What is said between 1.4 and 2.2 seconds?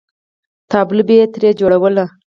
جوړوله.